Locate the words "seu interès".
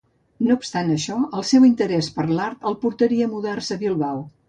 1.51-2.11